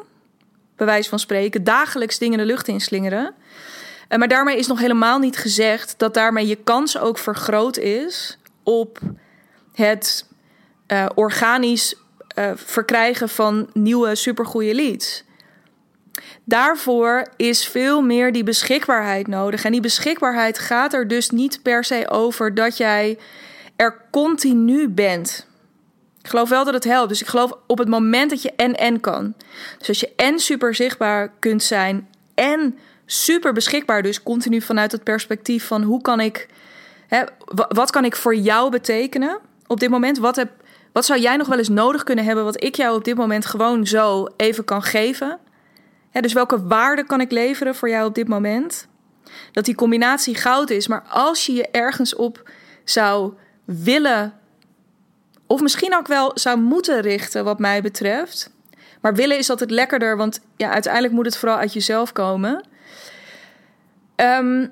bij 0.76 0.86
wijze 0.86 1.10
van 1.10 1.20
spreken, 1.20 1.64
dagelijks 1.64 2.18
dingen 2.18 2.38
de 2.38 2.46
lucht 2.46 2.68
inslingeren. 2.68 3.34
Uh, 4.10 4.18
maar 4.18 4.28
daarmee 4.28 4.58
is 4.58 4.68
nog 4.68 4.80
helemaal 4.80 5.20
niet 5.20 5.38
gezegd 5.38 5.94
dat 5.98 6.14
daarmee 6.14 6.48
je 6.48 6.56
kans 6.56 6.98
ook 6.98 7.18
vergroot 7.18 7.78
is 7.78 8.38
op 8.66 9.00
het 9.74 10.26
uh, 10.88 11.06
organisch 11.16 11.96
uh, 12.38 12.52
verkrijgen 12.56 13.30
van 13.30 13.70
nieuwe 13.74 14.16
supergoeie 14.16 14.74
leads. 14.74 15.24
Daarvoor 16.44 17.28
is 17.38 17.68
veel 17.68 18.02
meer 18.02 18.32
die 18.32 18.44
beschikbaarheid 18.44 19.28
nodig. 19.28 19.64
En 19.64 19.72
die 19.72 19.82
beschikbaarheid 19.82 20.60
gaat 20.60 20.94
er 20.94 21.08
dus 21.08 21.30
niet 21.30 21.60
per 21.62 21.84
se 21.84 22.10
over 22.10 22.54
dat 22.54 22.78
jij 22.78 23.18
er 23.76 24.02
continu 24.12 24.90
bent. 24.90 25.48
Ik 26.22 26.30
geloof 26.30 26.50
wel 26.50 26.66
dat 26.66 26.74
het 26.74 26.84
helpt. 26.84 27.10
Dus 27.10 27.22
ik 27.22 27.28
geloof 27.28 27.52
op 27.68 27.78
het 27.78 27.88
moment 27.88 28.30
dat 28.30 28.42
je 28.42 28.54
en-en 28.56 29.00
kan. 29.00 29.34
Dus 29.78 29.88
als 29.88 30.00
je 30.00 30.14
en 30.16 30.40
super 30.40 30.76
zichtbaar 30.76 31.32
kunt 31.40 31.64
zijn 31.64 32.08
en 32.36 32.78
super 33.06 33.54
beschikbaar, 33.54 34.02
dus 34.02 34.24
continu 34.24 34.62
vanuit 34.62 34.92
het 34.92 35.04
perspectief 35.04 35.68
van 35.68 35.84
hoe 35.84 36.02
kan 36.02 36.20
ik 36.20 36.48
Hè, 37.08 37.24
wat 37.68 37.92
kan 37.92 38.06
ik 38.06 38.16
voor 38.16 38.36
jou 38.36 38.70
betekenen? 38.72 39.40
op 39.68 39.80
dit 39.80 39.90
moment? 39.90 40.18
Wat, 40.18 40.36
heb, 40.36 40.52
wat 40.92 41.06
zou 41.06 41.20
jij 41.20 41.36
nog 41.38 41.48
wel 41.48 41.58
eens 41.58 41.70
nodig 41.70 42.04
kunnen 42.04 42.26
hebben 42.26 42.44
wat 42.44 42.64
ik 42.64 42.76
jou 42.76 42.96
op 42.96 43.04
dit 43.04 43.16
moment 43.16 43.46
gewoon 43.46 43.88
zo 43.88 44.28
even 44.38 44.64
kan 44.64 44.84
geven? 44.84 45.40
dus 46.12 46.34
welke 46.34 46.68
waarde 46.68 47.06
kan 47.06 47.22
ik 47.22 47.32
leveren 47.32 47.76
voor 47.76 47.90
jou 47.90 48.08
op 48.08 48.16
dit 48.16 48.28
moment? 48.28 48.88
Dat 49.52 49.66
die 49.66 49.76
combinatie 49.76 50.36
goud 50.36 50.70
is, 50.70 50.88
maar 50.88 51.04
als 51.10 51.46
je 51.46 51.54
je 51.54 51.68
ergens 51.72 52.16
op 52.16 52.50
zou 52.84 53.34
willen, 53.66 54.34
of 55.48 55.62
misschien 55.62 55.96
ook 55.96 56.08
wel 56.08 56.32
zou 56.34 56.60
moeten 56.60 57.02
richten, 57.02 57.44
wat 57.44 57.60
mij 57.60 57.82
betreft. 57.82 58.54
Maar 59.02 59.16
willen 59.16 59.38
is 59.38 59.50
altijd 59.50 59.72
lekkerder, 59.72 60.18
want 60.18 60.40
ja, 60.58 60.72
uiteindelijk 60.72 61.14
moet 61.14 61.26
het 61.26 61.38
vooral 61.38 61.58
uit 61.58 61.74
jezelf 61.74 62.12
komen. 62.12 62.66
Um, 64.16 64.72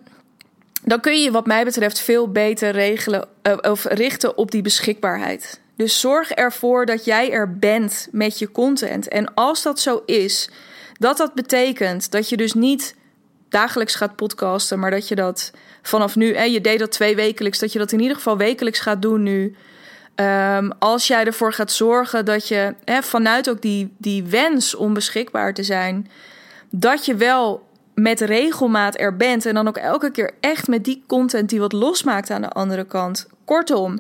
dan 0.86 1.00
kun 1.00 1.22
je 1.22 1.32
wat 1.32 1.46
mij 1.46 1.64
betreft 1.64 2.00
veel 2.00 2.32
beter 2.32 2.72
regelen 2.72 3.28
uh, 3.44 3.58
of 3.62 3.86
richten 3.86 4.38
op 4.38 4.52
die 4.52 4.62
beschikbaarheid. 4.62 5.62
Dus 5.76 6.00
zorg 6.00 6.32
ervoor 6.32 6.86
dat 6.86 7.06
jij 7.06 7.32
er 7.32 7.58
bent 7.58 8.08
met 8.12 8.40
je 8.40 8.52
content. 8.52 9.08
En 9.08 9.34
als 9.34 9.64
dat 9.64 9.80
zo 9.80 10.04
is, 10.06 10.50
dat 10.94 11.18
dat 11.18 11.34
betekent 11.34 12.12
dat 12.12 12.30
je 12.30 12.38
dus 12.38 12.54
niet 12.54 12.96
dagelijks 13.50 13.96
gaat 13.96 14.16
podcasten, 14.16 14.80
maar 14.80 14.92
dat 14.92 15.08
je 15.08 15.16
dat 15.16 15.52
vanaf 15.82 16.16
nu, 16.16 16.32
en 16.32 16.52
je 16.52 16.62
deed 16.62 16.80
dat 16.80 16.92
twee 16.92 17.16
wekelijks, 17.16 17.60
dat 17.60 17.74
je 17.74 17.80
dat 17.80 17.92
in 17.92 18.00
ieder 18.00 18.16
geval 18.16 18.38
wekelijks 18.38 18.80
gaat 18.80 19.02
doen 19.02 19.24
nu. 19.24 19.56
Um, 20.16 20.72
als 20.80 21.08
jij 21.08 21.26
ervoor 21.26 21.54
gaat 21.54 21.72
zorgen 21.72 22.26
dat 22.26 22.48
je 22.48 22.76
hè, 22.86 23.02
vanuit 23.02 23.50
ook 23.50 23.62
die, 23.62 23.94
die 23.98 24.24
wens 24.24 24.76
om 24.76 24.94
beschikbaar 24.94 25.54
te 25.54 25.64
zijn, 25.64 26.10
dat 26.70 27.06
je 27.06 27.16
wel 27.16 27.68
met 27.96 28.22
regelmaat 28.22 29.00
er 29.00 29.18
bent 29.18 29.46
en 29.46 29.54
dan 29.54 29.68
ook 29.68 29.78
elke 29.78 30.12
keer 30.12 30.32
echt 30.40 30.68
met 30.68 30.84
die 30.84 31.04
content 31.08 31.50
die 31.50 31.60
wat 31.60 31.74
losmaakt 31.74 32.30
aan 32.30 32.42
de 32.42 32.50
andere 32.50 32.86
kant. 32.86 33.28
Kortom, 33.46 34.00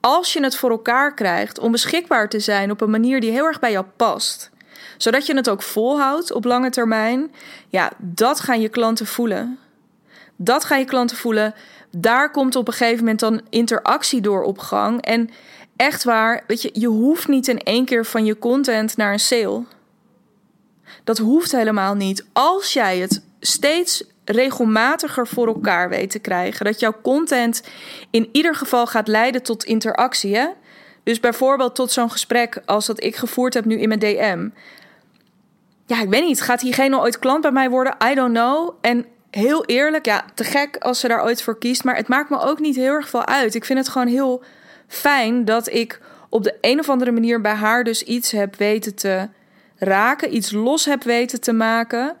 als 0.00 0.32
je 0.32 0.42
het 0.42 0.56
voor 0.56 0.70
elkaar 0.70 1.14
krijgt 1.14 1.58
om 1.58 1.72
beschikbaar 1.72 2.28
te 2.28 2.40
zijn 2.40 2.70
op 2.70 2.80
een 2.80 2.90
manier 2.90 3.20
die 3.20 3.30
heel 3.30 3.44
erg 3.44 3.58
bij 3.58 3.70
jou 3.70 3.84
past, 3.96 4.50
zodat 4.96 5.26
je 5.26 5.36
het 5.36 5.48
ook 5.48 5.62
volhoudt 5.62 6.32
op 6.32 6.44
lange 6.44 6.70
termijn, 6.70 7.32
ja, 7.68 7.92
dat 7.98 8.40
gaan 8.40 8.60
je 8.60 8.68
klanten 8.68 9.06
voelen. 9.06 9.58
Dat 10.36 10.64
gaan 10.64 10.78
je 10.78 10.84
klanten 10.84 11.16
voelen. 11.16 11.54
Daar 11.90 12.30
komt 12.30 12.56
op 12.56 12.68
een 12.68 12.74
gegeven 12.74 12.98
moment 12.98 13.20
dan 13.20 13.40
interactie 13.50 14.20
door 14.20 14.42
op 14.42 14.58
gang. 14.58 15.02
En 15.02 15.30
echt 15.76 16.04
waar, 16.04 16.44
weet 16.46 16.62
je, 16.62 16.70
je 16.72 16.86
hoeft 16.86 17.28
niet 17.28 17.48
in 17.48 17.58
één 17.58 17.84
keer 17.84 18.06
van 18.06 18.24
je 18.24 18.38
content 18.38 18.96
naar 18.96 19.12
een 19.12 19.20
sale. 19.20 19.64
Dat 21.04 21.18
hoeft 21.18 21.52
helemaal 21.52 21.94
niet. 21.94 22.24
Als 22.32 22.72
jij 22.72 22.98
het 22.98 23.22
steeds 23.46 24.04
regelmatiger 24.24 25.26
voor 25.26 25.46
elkaar 25.46 25.88
weet 25.88 26.10
te 26.10 26.18
krijgen. 26.18 26.64
Dat 26.64 26.80
jouw 26.80 26.94
content 27.02 27.62
in 28.10 28.28
ieder 28.32 28.54
geval 28.54 28.86
gaat 28.86 29.08
leiden 29.08 29.42
tot 29.42 29.64
interactie. 29.64 30.36
Hè? 30.36 30.46
Dus 31.02 31.20
bijvoorbeeld 31.20 31.74
tot 31.74 31.92
zo'n 31.92 32.10
gesprek 32.10 32.62
als 32.64 32.86
dat 32.86 33.02
ik 33.02 33.16
gevoerd 33.16 33.54
heb 33.54 33.64
nu 33.64 33.78
in 33.78 33.88
mijn 33.88 34.00
DM. 34.00 34.48
Ja, 35.86 36.00
ik 36.00 36.08
weet 36.08 36.24
niet. 36.24 36.42
Gaat 36.42 36.60
diegene 36.60 36.98
ooit 36.98 37.18
klant 37.18 37.42
bij 37.42 37.52
mij 37.52 37.70
worden? 37.70 37.96
I 38.10 38.14
don't 38.14 38.34
know. 38.34 38.74
En 38.80 39.06
heel 39.30 39.64
eerlijk, 39.64 40.06
ja, 40.06 40.24
te 40.34 40.44
gek 40.44 40.76
als 40.76 41.00
ze 41.00 41.08
daar 41.08 41.24
ooit 41.24 41.42
voor 41.42 41.58
kiest. 41.58 41.84
Maar 41.84 41.96
het 41.96 42.08
maakt 42.08 42.30
me 42.30 42.40
ook 42.40 42.58
niet 42.58 42.76
heel 42.76 42.92
erg 42.92 43.08
veel 43.08 43.26
uit. 43.26 43.54
Ik 43.54 43.64
vind 43.64 43.78
het 43.78 43.88
gewoon 43.88 44.06
heel 44.06 44.42
fijn 44.86 45.44
dat 45.44 45.72
ik 45.72 46.00
op 46.28 46.44
de 46.44 46.58
een 46.60 46.78
of 46.78 46.88
andere 46.88 47.10
manier 47.10 47.40
bij 47.40 47.54
haar 47.54 47.84
dus 47.84 48.02
iets 48.02 48.30
heb 48.30 48.56
weten 48.56 48.94
te 48.94 49.28
raken. 49.76 50.34
Iets 50.34 50.50
los 50.50 50.84
heb 50.84 51.02
weten 51.02 51.40
te 51.40 51.52
maken. 51.52 52.16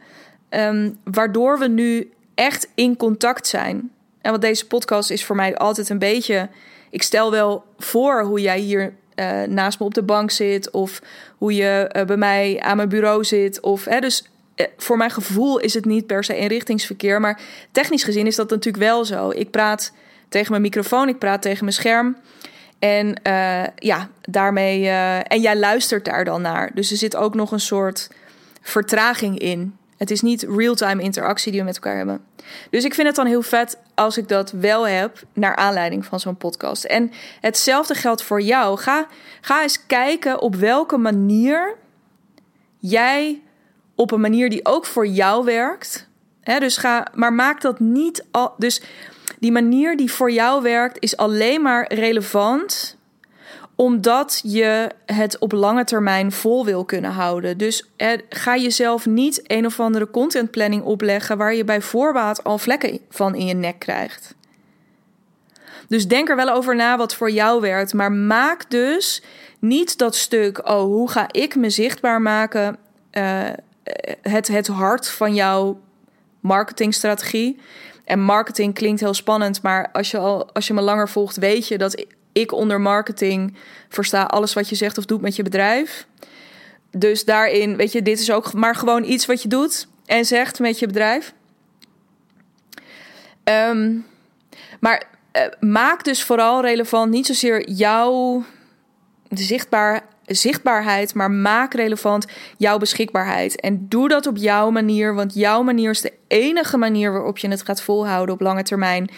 Ehm, 0.54 0.90
waardoor 1.04 1.58
we 1.58 1.68
nu 1.68 2.12
echt 2.34 2.68
in 2.74 2.96
contact 2.96 3.46
zijn. 3.46 3.90
En 4.20 4.30
want 4.30 4.42
deze 4.42 4.66
podcast 4.66 5.10
is 5.10 5.24
voor 5.24 5.36
mij 5.36 5.56
altijd 5.56 5.88
een 5.88 5.98
beetje. 5.98 6.48
Ik 6.90 7.02
stel 7.02 7.30
wel 7.30 7.64
voor 7.78 8.22
hoe 8.22 8.40
jij 8.40 8.58
hier 8.58 8.92
uh, 9.14 9.42
naast 9.42 9.78
me 9.78 9.86
op 9.86 9.94
de 9.94 10.02
bank 10.02 10.30
zit. 10.30 10.70
Of 10.70 11.02
hoe 11.38 11.54
je 11.54 11.90
uh, 11.96 12.04
bij 12.04 12.16
mij 12.16 12.60
aan 12.60 12.76
mijn 12.76 12.88
bureau 12.88 13.24
zit. 13.24 13.60
Of, 13.60 13.84
hè, 13.84 14.00
dus 14.00 14.28
uh, 14.56 14.66
voor 14.76 14.96
mijn 14.96 15.10
gevoel 15.10 15.58
is 15.58 15.74
het 15.74 15.84
niet 15.84 16.06
per 16.06 16.24
se 16.24 16.36
inrichtingsverkeer. 16.36 17.20
Maar 17.20 17.40
technisch 17.72 18.04
gezien 18.04 18.26
is 18.26 18.36
dat 18.36 18.50
natuurlijk 18.50 18.84
wel 18.84 19.04
zo. 19.04 19.30
Ik 19.30 19.50
praat 19.50 19.92
tegen 20.28 20.50
mijn 20.50 20.62
microfoon, 20.62 21.08
ik 21.08 21.18
praat 21.18 21.42
tegen 21.42 21.64
mijn 21.64 21.76
scherm. 21.76 22.16
En 22.78 23.16
ja, 23.76 24.08
daarmee. 24.20 24.88
en 25.22 25.40
jij 25.40 25.56
luistert 25.56 26.04
daar 26.04 26.24
dan 26.24 26.42
naar. 26.42 26.70
Dus 26.74 26.90
er 26.90 26.96
zit 26.96 27.16
ook 27.16 27.34
nog 27.34 27.52
een 27.52 27.60
soort 27.60 28.10
vertraging 28.60 29.38
in. 29.38 29.76
Het 29.96 30.10
is 30.10 30.20
niet 30.20 30.46
real-time 30.56 31.02
interactie 31.02 31.50
die 31.50 31.60
we 31.60 31.66
met 31.66 31.74
elkaar 31.74 31.96
hebben. 31.96 32.24
Dus 32.70 32.84
ik 32.84 32.94
vind 32.94 33.06
het 33.06 33.16
dan 33.16 33.26
heel 33.26 33.42
vet 33.42 33.78
als 33.94 34.18
ik 34.18 34.28
dat 34.28 34.50
wel 34.50 34.86
heb 34.86 35.22
naar 35.32 35.56
aanleiding 35.56 36.04
van 36.04 36.20
zo'n 36.20 36.36
podcast. 36.36 36.84
En 36.84 37.12
hetzelfde 37.40 37.94
geldt 37.94 38.22
voor 38.22 38.40
jou. 38.40 38.78
Ga, 38.78 39.06
ga 39.40 39.62
eens 39.62 39.86
kijken 39.86 40.40
op 40.40 40.54
welke 40.54 40.96
manier 40.96 41.76
jij 42.78 43.42
op 43.94 44.10
een 44.10 44.20
manier 44.20 44.50
die 44.50 44.64
ook 44.66 44.86
voor 44.86 45.06
jou 45.06 45.44
werkt. 45.44 46.08
Hè, 46.40 46.58
dus 46.58 46.76
ga, 46.76 47.06
maar 47.14 47.32
maak 47.32 47.60
dat 47.60 47.80
niet 47.80 48.24
al. 48.30 48.54
Dus 48.58 48.82
die 49.38 49.52
manier 49.52 49.96
die 49.96 50.12
voor 50.12 50.30
jou 50.30 50.62
werkt, 50.62 50.96
is 50.98 51.16
alleen 51.16 51.62
maar 51.62 51.92
relevant 51.94 52.96
omdat 53.74 54.40
je 54.44 54.90
het 55.06 55.38
op 55.38 55.52
lange 55.52 55.84
termijn 55.84 56.32
vol 56.32 56.64
wil 56.64 56.84
kunnen 56.84 57.10
houden. 57.10 57.58
Dus 57.58 57.90
ga 58.28 58.56
jezelf 58.56 59.06
niet 59.06 59.40
een 59.46 59.66
of 59.66 59.80
andere 59.80 60.10
contentplanning 60.10 60.82
opleggen 60.82 61.36
waar 61.36 61.54
je 61.54 61.64
bij 61.64 61.80
voorbaat 61.80 62.44
al 62.44 62.58
vlekken 62.58 62.98
van 63.10 63.34
in 63.34 63.46
je 63.46 63.54
nek 63.54 63.78
krijgt. 63.78 64.34
Dus 65.88 66.08
denk 66.08 66.28
er 66.28 66.36
wel 66.36 66.48
over 66.50 66.76
na 66.76 66.96
wat 66.96 67.14
voor 67.14 67.30
jou 67.30 67.60
werkt. 67.60 67.92
Maar 67.92 68.12
maak 68.12 68.70
dus 68.70 69.22
niet 69.58 69.98
dat 69.98 70.14
stuk, 70.14 70.68
oh, 70.68 70.82
hoe 70.82 71.10
ga 71.10 71.26
ik 71.30 71.56
me 71.56 71.70
zichtbaar 71.70 72.22
maken? 72.22 72.76
Uh, 73.12 73.42
het, 74.22 74.48
het 74.48 74.66
hart 74.66 75.08
van 75.08 75.34
jouw 75.34 75.80
marketingstrategie. 76.40 77.60
En 78.04 78.20
marketing 78.20 78.74
klinkt 78.74 79.00
heel 79.00 79.14
spannend, 79.14 79.62
maar 79.62 79.88
als 79.92 80.10
je, 80.10 80.18
al, 80.18 80.52
als 80.52 80.66
je 80.66 80.74
me 80.74 80.80
langer 80.80 81.08
volgt, 81.08 81.36
weet 81.36 81.68
je 81.68 81.78
dat 81.78 82.04
ik 82.34 82.52
onder 82.52 82.80
marketing 82.80 83.56
versta 83.88 84.22
alles 84.22 84.52
wat 84.52 84.68
je 84.68 84.74
zegt 84.74 84.98
of 84.98 85.04
doet 85.04 85.20
met 85.20 85.36
je 85.36 85.42
bedrijf. 85.42 86.06
Dus 86.90 87.24
daarin, 87.24 87.76
weet 87.76 87.92
je, 87.92 88.02
dit 88.02 88.20
is 88.20 88.30
ook 88.30 88.52
maar 88.52 88.74
gewoon 88.74 89.04
iets 89.04 89.26
wat 89.26 89.42
je 89.42 89.48
doet 89.48 89.88
en 90.06 90.24
zegt 90.24 90.58
met 90.58 90.78
je 90.78 90.86
bedrijf. 90.86 91.34
Um, 93.44 94.06
maar 94.80 95.04
uh, 95.36 95.42
maak 95.70 96.04
dus 96.04 96.22
vooral 96.22 96.60
relevant 96.62 97.10
niet 97.10 97.26
zozeer 97.26 97.70
jouw 97.70 98.44
zichtbaar, 99.28 100.06
zichtbaarheid, 100.26 101.14
maar 101.14 101.30
maak 101.30 101.74
relevant 101.74 102.26
jouw 102.56 102.78
beschikbaarheid. 102.78 103.60
En 103.60 103.88
doe 103.88 104.08
dat 104.08 104.26
op 104.26 104.36
jouw 104.36 104.70
manier, 104.70 105.14
want 105.14 105.34
jouw 105.34 105.62
manier 105.62 105.90
is 105.90 106.00
de 106.00 106.12
enige 106.28 106.76
manier 106.76 107.12
waarop 107.12 107.38
je 107.38 107.48
het 107.48 107.62
gaat 107.62 107.82
volhouden 107.82 108.34
op 108.34 108.40
lange 108.40 108.62
termijn. 108.62 109.10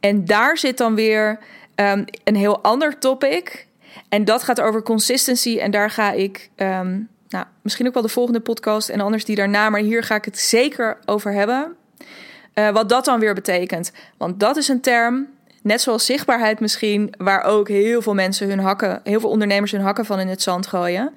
En 0.00 0.24
daar 0.24 0.58
zit 0.58 0.78
dan 0.78 0.94
weer 0.94 1.38
um, 1.76 2.04
een 2.24 2.36
heel 2.36 2.62
ander 2.62 2.98
topic. 2.98 3.66
En 4.08 4.24
dat 4.24 4.42
gaat 4.42 4.60
over 4.60 4.82
consistency. 4.82 5.58
En 5.58 5.70
daar 5.70 5.90
ga 5.90 6.12
ik, 6.12 6.50
um, 6.56 7.08
nou, 7.28 7.44
misschien 7.62 7.86
ook 7.86 7.94
wel 7.94 8.02
de 8.02 8.08
volgende 8.08 8.40
podcast 8.40 8.88
en 8.88 9.00
anders 9.00 9.24
die 9.24 9.36
daarna. 9.36 9.70
Maar 9.70 9.80
hier 9.80 10.02
ga 10.02 10.14
ik 10.14 10.24
het 10.24 10.38
zeker 10.38 10.98
over 11.04 11.32
hebben. 11.32 11.76
Uh, 12.54 12.70
wat 12.70 12.88
dat 12.88 13.04
dan 13.04 13.20
weer 13.20 13.34
betekent. 13.34 13.92
Want 14.16 14.40
dat 14.40 14.56
is 14.56 14.68
een 14.68 14.80
term, 14.80 15.28
net 15.62 15.80
zoals 15.80 16.06
zichtbaarheid 16.06 16.60
misschien, 16.60 17.14
waar 17.18 17.42
ook 17.42 17.68
heel 17.68 18.02
veel 18.02 18.14
mensen 18.14 18.48
hun 18.48 18.58
hakken, 18.58 19.00
heel 19.04 19.20
veel 19.20 19.30
ondernemers 19.30 19.72
hun 19.72 19.80
hakken 19.80 20.04
van 20.04 20.20
in 20.20 20.28
het 20.28 20.42
zand 20.42 20.66
gooien. 20.66 21.14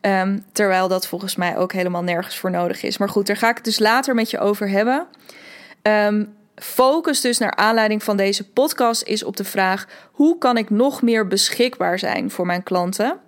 Um, 0.00 0.44
terwijl 0.52 0.88
dat 0.88 1.06
volgens 1.06 1.36
mij 1.36 1.56
ook 1.56 1.72
helemaal 1.72 2.02
nergens 2.02 2.38
voor 2.38 2.50
nodig 2.50 2.82
is. 2.82 2.98
Maar 2.98 3.08
goed, 3.08 3.26
daar 3.26 3.36
ga 3.36 3.48
ik 3.48 3.56
het 3.56 3.64
dus 3.64 3.78
later 3.78 4.14
met 4.14 4.30
je 4.30 4.38
over 4.38 4.68
hebben. 4.68 5.06
Um, 5.82 6.34
focus 6.54 7.20
dus 7.20 7.38
naar 7.38 7.54
aanleiding 7.54 8.02
van 8.02 8.16
deze 8.16 8.48
podcast 8.48 9.02
is 9.02 9.24
op 9.24 9.36
de 9.36 9.44
vraag: 9.44 9.86
hoe 10.12 10.38
kan 10.38 10.56
ik 10.56 10.70
nog 10.70 11.02
meer 11.02 11.26
beschikbaar 11.26 11.98
zijn 11.98 12.30
voor 12.30 12.46
mijn 12.46 12.62
klanten? 12.62 13.20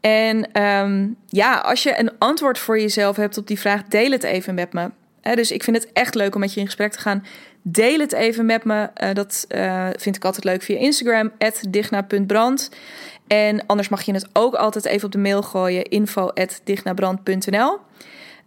En 0.00 0.62
um, 0.62 1.16
ja, 1.26 1.58
als 1.58 1.82
je 1.82 1.98
een 1.98 2.10
antwoord 2.18 2.58
voor 2.58 2.80
jezelf 2.80 3.16
hebt 3.16 3.38
op 3.38 3.46
die 3.46 3.58
vraag, 3.58 3.82
deel 3.82 4.10
het 4.10 4.22
even 4.22 4.54
met 4.54 4.72
me. 4.72 4.90
dus 5.34 5.50
ik 5.50 5.62
vind 5.62 5.76
het 5.76 5.92
echt 5.92 6.14
leuk 6.14 6.34
om 6.34 6.40
met 6.40 6.54
je 6.54 6.60
in 6.60 6.66
gesprek 6.66 6.92
te 6.92 6.98
gaan. 6.98 7.24
Deel 7.62 7.98
het 7.98 8.12
even 8.12 8.46
met 8.46 8.64
me. 8.64 8.90
Uh, 9.02 9.12
dat 9.12 9.46
uh, 9.48 9.88
vind 9.96 10.16
ik 10.16 10.24
altijd 10.24 10.44
leuk 10.44 10.62
via 10.62 10.78
Instagram, 10.78 11.32
digna.brand. 11.70 12.70
En 13.26 13.66
anders 13.66 13.88
mag 13.88 14.02
je 14.02 14.12
het 14.12 14.28
ook 14.32 14.54
altijd 14.54 14.84
even 14.84 15.06
op 15.06 15.12
de 15.12 15.18
mail 15.18 15.42
gooien, 15.42 15.84
info.dignabrand.nl. 15.84 17.72
Um, 17.72 17.78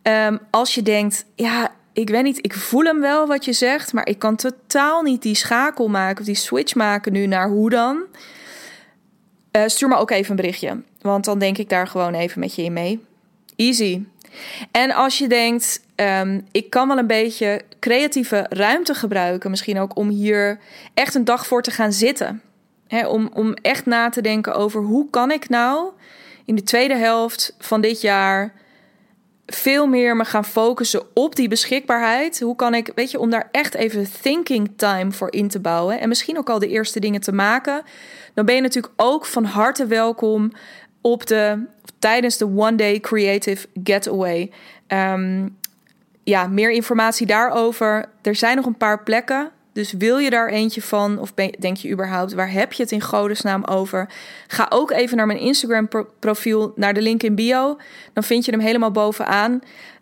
ehm, 0.01 0.37
als 0.49 0.75
je 0.75 0.81
denkt, 0.81 1.25
ja, 1.35 1.71
ik 1.93 2.09
weet 2.09 2.23
niet, 2.23 2.45
ik 2.45 2.53
voel 2.53 2.83
hem 2.83 2.99
wel 2.99 3.27
wat 3.27 3.45
je 3.45 3.53
zegt, 3.53 3.93
maar 3.93 4.07
ik 4.07 4.19
kan 4.19 4.35
totaal 4.35 5.01
niet 5.01 5.21
die 5.21 5.35
schakel 5.35 5.87
maken 5.87 6.19
of 6.19 6.25
die 6.25 6.35
switch 6.35 6.75
maken 6.75 7.11
nu 7.11 7.25
naar 7.25 7.49
hoe 7.49 7.69
dan. 7.69 8.03
Uh, 9.51 9.63
stuur 9.65 9.87
me 9.87 9.95
ook 9.95 10.11
even 10.11 10.29
een 10.29 10.35
berichtje, 10.35 10.81
want 11.01 11.25
dan 11.25 11.39
denk 11.39 11.57
ik 11.57 11.69
daar 11.69 11.87
gewoon 11.87 12.13
even 12.13 12.39
met 12.39 12.55
je 12.55 12.63
in 12.63 12.73
mee. 12.73 13.05
Easy. 13.55 14.03
En 14.71 14.91
als 14.91 15.17
je 15.17 15.27
denkt, 15.27 15.81
um, 15.95 16.47
ik 16.51 16.69
kan 16.69 16.87
wel 16.87 16.97
een 16.97 17.07
beetje 17.07 17.61
creatieve 17.79 18.45
ruimte 18.49 18.93
gebruiken, 18.93 19.49
misschien 19.49 19.79
ook 19.79 19.95
om 19.95 20.09
hier 20.09 20.59
echt 20.93 21.15
een 21.15 21.25
dag 21.25 21.47
voor 21.47 21.61
te 21.61 21.71
gaan 21.71 21.93
zitten. 21.93 22.41
om, 23.07 23.29
om 23.33 23.53
echt 23.53 23.85
na 23.85 24.09
te 24.09 24.21
denken 24.21 24.55
over 24.55 24.81
hoe 24.81 25.09
kan 25.09 25.31
ik 25.31 25.49
nou 25.49 25.89
in 26.45 26.55
de 26.55 26.63
tweede 26.63 26.95
helft 26.95 27.55
van 27.59 27.81
dit 27.81 28.01
jaar 28.01 28.53
veel 29.53 29.87
meer 29.87 30.15
me 30.15 30.25
gaan 30.25 30.45
focussen 30.45 31.01
op 31.13 31.35
die 31.35 31.47
beschikbaarheid. 31.47 32.39
Hoe 32.39 32.55
kan 32.55 32.73
ik, 32.73 32.91
weet 32.95 33.11
je, 33.11 33.19
om 33.19 33.29
daar 33.29 33.49
echt 33.51 33.73
even 33.73 34.07
thinking 34.21 34.71
time 34.75 35.11
voor 35.11 35.31
in 35.31 35.47
te 35.47 35.59
bouwen 35.59 35.99
en 35.99 36.07
misschien 36.07 36.37
ook 36.37 36.49
al 36.49 36.59
de 36.59 36.67
eerste 36.67 36.99
dingen 36.99 37.21
te 37.21 37.31
maken. 37.31 37.81
Dan 38.33 38.45
ben 38.45 38.55
je 38.55 38.61
natuurlijk 38.61 38.93
ook 38.95 39.25
van 39.25 39.43
harte 39.43 39.85
welkom 39.85 40.51
op 41.01 41.25
de 41.25 41.65
tijdens 41.99 42.37
de 42.37 42.45
One 42.45 42.75
Day 42.75 42.99
Creative 42.99 43.67
Getaway. 43.83 44.51
Um, 44.87 45.57
ja, 46.23 46.47
meer 46.47 46.71
informatie 46.71 47.27
daarover. 47.27 48.05
Er 48.21 48.35
zijn 48.35 48.55
nog 48.55 48.65
een 48.65 48.77
paar 48.77 49.03
plekken. 49.03 49.51
Dus 49.79 49.91
wil 49.91 50.17
je 50.17 50.29
daar 50.29 50.49
eentje 50.49 50.81
van? 50.81 51.19
Of 51.19 51.33
denk 51.59 51.77
je 51.77 51.89
überhaupt, 51.89 52.33
waar 52.33 52.51
heb 52.51 52.73
je 52.73 52.83
het 52.83 52.91
in 52.91 53.01
godesnaam 53.01 53.63
over? 53.63 54.09
Ga 54.47 54.65
ook 54.69 54.91
even 54.91 55.17
naar 55.17 55.27
mijn 55.27 55.39
Instagram 55.39 55.87
profiel, 56.19 56.73
naar 56.75 56.93
de 56.93 57.01
link 57.01 57.23
in 57.23 57.35
bio. 57.35 57.77
Dan 58.13 58.23
vind 58.23 58.45
je 58.45 58.51
hem 58.51 58.59
helemaal 58.59 58.91
bovenaan. 58.91 59.51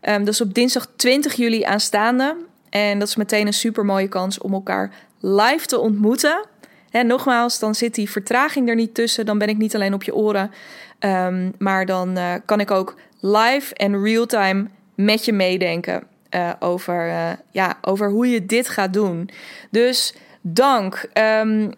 Um, 0.02 0.26
dat 0.26 0.34
is 0.34 0.42
op 0.42 0.54
dinsdag 0.54 0.88
20 0.96 1.34
juli 1.34 1.64
aanstaande. 1.64 2.36
En 2.70 3.00
dat 3.00 3.08
is 3.08 3.16
meteen 3.16 3.48
een 3.48 3.54
super 3.54 3.86
mooie 3.86 4.08
kans 4.08 4.40
om 4.40 4.54
elkaar 4.54 4.92
live 5.20 5.66
te 5.66 5.80
ontmoeten. 5.80 6.46
En 6.92 7.08
nogmaals, 7.08 7.60
dan 7.60 7.76
zit 7.76 7.96
die 7.96 8.10
vertraging 8.10 8.70
er 8.70 8.76
niet 8.76 8.94
tussen. 8.94 9.26
Dan 9.26 9.38
ben 9.38 9.50
ik 9.50 9.58
niet 9.58 9.76
alleen 9.76 9.94
op 9.94 10.04
je 10.04 10.16
oren. 10.16 10.52
Um, 11.00 11.54
maar 11.58 11.86
dan 11.86 12.18
uh, 12.18 12.34
kan 12.46 12.60
ik 12.60 12.72
ook 12.72 12.96
live 13.20 13.76
en 13.76 14.04
real-time 14.04 14.68
met 14.96 15.26
je 15.26 15.34
meedenken. 15.34 16.04
Uh, 16.36 16.50
over, 16.60 17.08
uh, 17.08 17.30
ja, 17.52 17.78
over 17.82 18.10
hoe 18.10 18.28
je 18.28 18.46
dit 18.46 18.70
gaat 18.70 18.94
doen. 18.94 19.30
Dus 19.72 20.14
dank. 20.42 21.10
Um, 21.14 21.62
uh, 21.64 21.70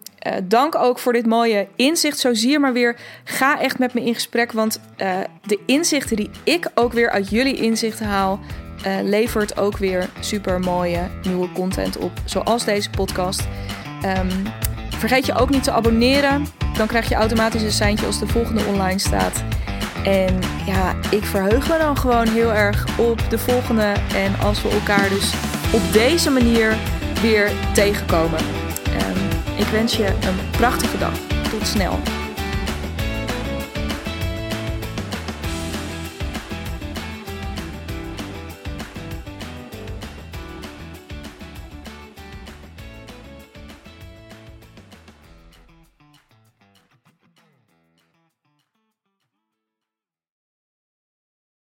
dank 0.44 0.74
ook 0.74 0.98
voor 0.98 1.12
dit 1.12 1.26
mooie 1.26 1.68
inzicht. 1.76 2.18
Zo 2.18 2.34
zie 2.34 2.50
je 2.50 2.58
maar 2.58 2.72
weer. 2.72 2.96
Ga 3.24 3.60
echt 3.60 3.78
met 3.78 3.94
me 3.94 4.04
in 4.04 4.14
gesprek. 4.14 4.52
Want 4.52 4.80
de 5.42 5.58
inzichten 5.66 6.16
die 6.16 6.30
ik 6.44 6.70
ook 6.74 6.92
weer 6.92 7.10
uit 7.10 7.30
jullie 7.30 7.56
inzichten 7.56 8.06
haal. 8.06 8.40
levert 9.02 9.58
ook 9.58 9.76
weer 9.76 10.08
super 10.20 10.60
mooie 10.60 11.08
nieuwe 11.22 11.52
content 11.52 11.96
op. 11.96 12.12
Zoals 12.24 12.64
deze 12.64 12.90
podcast. 12.90 13.48
Um, 14.04 14.28
vergeet 14.96 15.26
je 15.26 15.34
ook 15.34 15.50
niet 15.50 15.64
te 15.64 15.72
abonneren. 15.72 16.46
Dan 16.76 16.86
krijg 16.86 17.08
je 17.08 17.14
automatisch 17.14 17.62
een 17.62 17.72
seintje 17.72 18.06
als 18.06 18.18
de 18.18 18.26
volgende 18.26 18.64
online 18.64 18.98
staat. 18.98 19.42
En 20.04 20.38
ja, 20.66 20.94
ik 21.10 21.24
verheug 21.24 21.68
me 21.68 21.78
dan 21.78 21.96
gewoon 21.96 22.28
heel 22.28 22.52
erg 22.52 22.98
op 22.98 23.20
de 23.30 23.38
volgende. 23.38 23.94
En 24.14 24.38
als 24.42 24.62
we 24.62 24.68
elkaar 24.68 25.08
dus 25.08 25.34
op 25.72 25.92
deze 25.92 26.30
manier 26.30 26.76
weer 27.22 27.50
tegenkomen. 27.72 28.40
Um, 28.86 29.56
ik 29.56 29.66
wens 29.66 29.96
je 29.96 30.06
een 30.06 30.50
prachtige 30.50 30.98
dag. 30.98 31.12
Tot 31.50 31.66
snel. 31.66 31.98